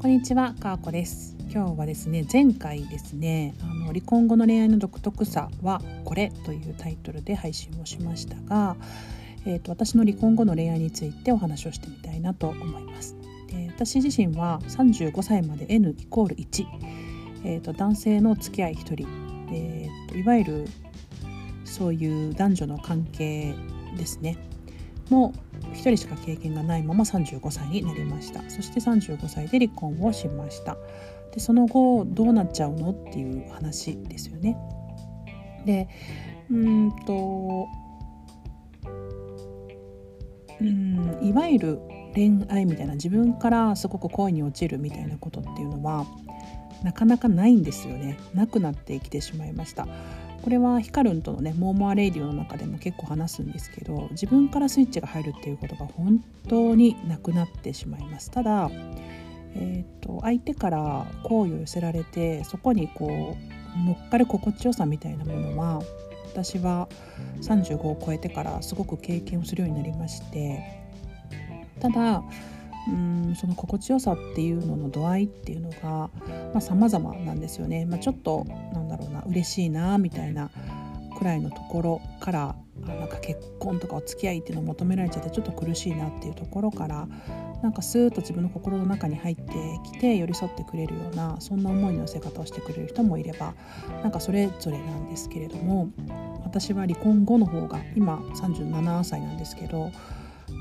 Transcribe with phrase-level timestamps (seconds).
[0.00, 1.36] こんにちは、かーこです。
[1.52, 8.76] 今日はですね前回ですねあの離婚後の恋愛の独特さはこれというタイトルで配信をしましたが、
[9.44, 13.14] えーと、私の離婚後の恋愛についてお話をしてみたいなと思います。
[13.48, 16.66] で私自身は35歳まで N イコール1、
[17.44, 19.06] えーと、男性の付き合い1人、
[19.52, 20.64] えーといわゆる
[21.66, 23.54] そういう男女の関係
[23.98, 24.38] ですね。
[25.10, 28.42] の1人しか経験がないまま35歳になりました。
[28.48, 30.76] そして35歳で離婚をしました。
[31.32, 34.56] でその後どうなっちゃうのっていう話ですよね。
[35.64, 35.88] で
[36.50, 37.66] うんと
[40.60, 41.80] うんいわゆる
[42.14, 46.06] 恋愛みたいな自分からすごく恋に落ちるみたいなことっていうのは
[46.82, 48.18] なかなかないんですよね。
[48.34, 49.86] なくなってきてしまいました。
[50.42, 58.30] これはヒカルンとのねモーモアレイディオの中でも結構話すんですけど自分からスイッチが入るっていうことが本当になくなってしまいます。
[58.30, 58.70] ただ、
[59.54, 65.82] えーと、相手から好意を寄せられてそこにこう乗っかる心地よさみたいなものは
[66.32, 66.88] 私は
[67.42, 70.80] 35を超えてからすごく経験をするようになりまして
[71.80, 72.22] ただ
[72.88, 76.10] うんその心地よさっていうのの度合いっていうのが、ま
[76.56, 80.50] あ、様々なんですよね、まあ、ちょっとなんだろうな嬉しいなみたいな
[81.18, 87.06] くらいのところからなんか結婚とかお付き合いっていうのを求められちゃってちょっと苦しいなっていうところから
[87.62, 89.52] なんかスーッと自分の心の中に入って
[89.84, 93.52] きて寄り添ってくれるようなそんな思いの寄せ方をしてくれる人もいれば
[94.02, 95.90] なんかそれぞれなんですけれども
[96.42, 99.92] 私は離婚後の方が今37歳なんですけど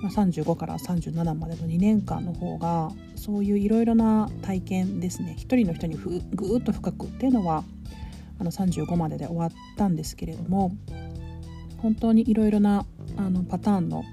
[0.02, 5.36] まあ、35から37までの2年間の方がそういういろいろな体験ですね。
[5.38, 7.64] 一人の人にふぐーっと深くっていうのは
[8.39, 10.72] あの35までで終わったんですけれども
[11.80, 12.86] 本当にいろいろな
[13.17, 14.03] あのパターンの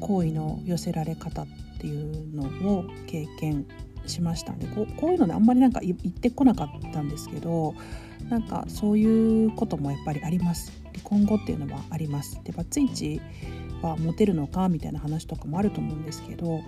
[0.00, 1.46] 行為の寄せられ方っ
[1.78, 2.44] ていうの
[2.78, 3.66] を経験
[4.06, 7.74] しましたんでこうこういうのねあんまりなんか言ってこなかったんですけど
[8.28, 10.72] なんかそういうこともやっぱりあります。
[10.92, 12.40] 離婚後っていうのはあります。
[12.44, 13.20] でバツイチ
[13.82, 16.62] はモテるのかみたいな話とかもあると思うんですけどこ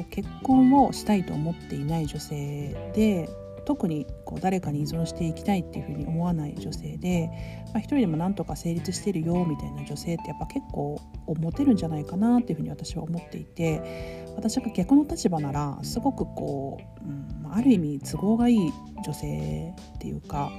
[0.00, 3.28] う結婚をしたいと思っていない女性で
[3.64, 7.30] 特にこう誰かに依存していきたいっていうふうに思わない女性で、
[7.72, 11.00] まあ、一人でもなんとか成立してるよみたいな女性ってやっぱ結構
[11.38, 18.72] モテるんじゃないかなっていうふうに私は思っていて私が逆の立場ならすごくこう、うん、ある意味都合がいい
[19.04, 20.50] 女性っていうか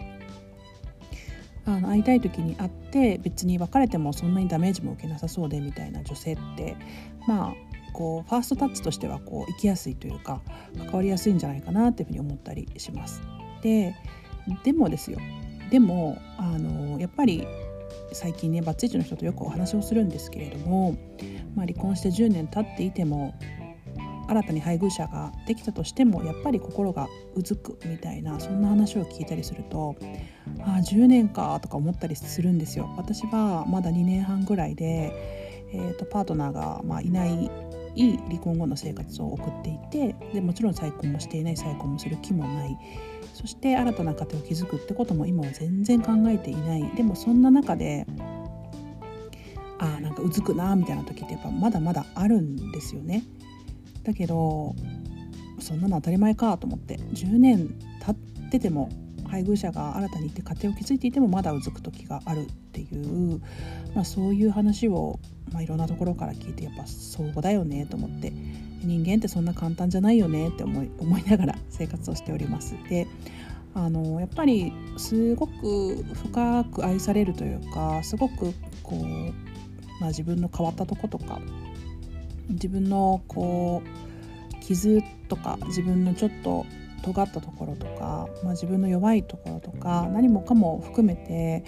[1.66, 6.76] あの会いたい時に会って別に別れてもそんなにダメージも受けなさそうでみたいな女性って
[7.28, 7.54] まあ
[7.94, 10.42] こうファーストタッチとしてはこう生きやすいというか
[10.78, 13.22] 関わりやすいんじゃないかなっていうふうに思ったりします。
[13.62, 13.96] で
[14.64, 15.20] でもですよ
[15.70, 17.46] でもあのやっぱり
[18.14, 20.98] 最近ねバツイチの人とよくお話をするんですけれども、
[21.56, 23.36] まあ、離婚して10年経っていても
[24.32, 29.98] 新たに配偶者ができたとしてもやっぱり心がうずくみたいなそんな話を聞いたりすると
[30.62, 32.90] ああ10年かとか思ったりするんですよ。
[32.98, 35.12] 私はまだ2年半ぐらいで、
[35.74, 37.52] えーと、パートナーが、まあ、いない
[37.94, 42.78] いい離婚後の生活を送っていてでもちろん再婚もしていない再婚もする気もない
[43.34, 48.06] そして新たな家庭を築くってことも今は全然考えていないでもそんな中で
[49.80, 53.24] あなんかうずくなみたいな時ってやっぱまだまだあるんですよね。
[54.04, 54.76] だけど
[55.60, 57.70] そんなの当たり前かと思って10年
[58.04, 58.90] 経ってても
[59.32, 63.42] 配偶者が新たにいて家庭を築いていてもまだうずく時があるっていう、
[63.96, 65.20] まあ、そういう話を、
[65.54, 68.34] まあ、いろんなところから聞いてやっぱそうだよねと思って
[68.84, 72.76] 人間ってそんな簡単じゃないよねって思い思いながら生活をしております。
[72.90, 73.08] で
[73.74, 79.06] あのやっぱりすごく深く愛されるというかすごくこう、
[80.02, 81.40] まあ、自分の変わったとことか
[82.50, 86.66] 自分のこう傷とか自分のちょっと
[87.02, 91.64] 尖ったところとか、まあ、自分の弱いところとか何もかも含めて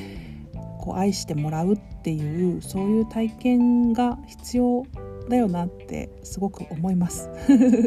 [0.80, 4.84] こう愛してもらうっていうそういう体験が必要
[5.30, 7.30] だよなってすごく思います。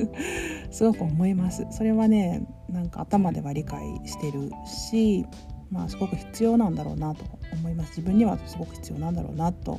[0.71, 1.67] すごく思います。
[1.71, 5.27] それはねなんか頭では理解してるし
[5.71, 7.91] まあすごく必要なんだろうなと思います。
[7.91, 9.79] 自分にはすごく必要なんだろうなと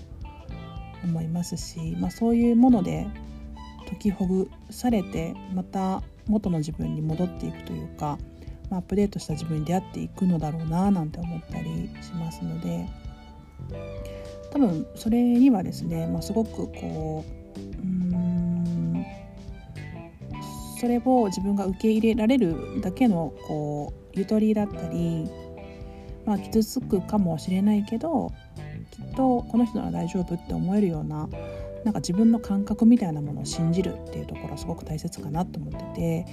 [1.07, 3.07] 思いますし、まあ、そういうもので
[3.87, 8.17] 解きほぐされてまた元の自分に戻っていくというか、
[8.69, 12.87] まあ、アップデートした自分に出会っていくのだろうななんて思ったりしますので
[14.51, 17.25] 多分それにはですね、まあ、すごくこ
[17.55, 19.05] ううん
[20.79, 25.29] それを自分が受け入れられるだけのこうゆとりだったり、
[26.25, 28.31] まあ、傷つくかもしれないけど
[29.15, 31.27] とこの人なら大丈夫って思えるような
[31.83, 36.25] なんか自分の感覚みたいなものを信じるっていうところはすごく大切かなと思ってて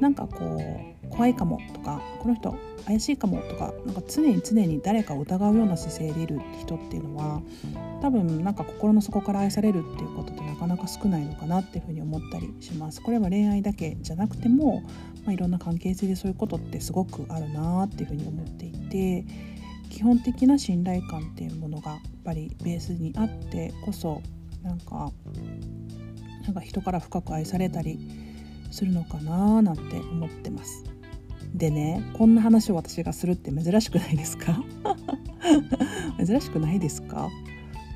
[0.00, 0.60] なんかこ
[1.04, 2.56] う怖いかもとかこの人
[2.86, 7.42] 怪しいかもとかなんか常に常に誰かを疑うような姿勢でいる人っていうのは
[8.00, 13.02] 多分なんか心の底から愛されるっていうことってなかなか少ないのかなっていうふうに思ったりします。
[13.02, 14.82] これは恋愛だけじゃなくても、
[15.24, 19.24] まあ、いろんな関係性でそういうことってすごくあるなっていうふうに思っていて
[19.90, 24.22] 基本的な信頼感っていうものがやっぱりベースにあってこそ
[24.62, 25.10] なんか
[26.44, 27.98] なんか人から深く愛されたり
[28.70, 30.84] するのかななんて思ってます。
[31.54, 34.62] でねこんな話を私がするって珍しくないですか？
[36.24, 37.28] 珍しくないですか？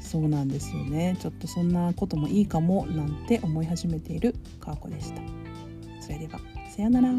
[0.00, 1.16] そうなんですよね。
[1.20, 5.20] ちょっとそんなこともいいかもなんて思い始めているかわこでした。
[6.00, 6.40] それでは
[6.74, 7.12] さようなら。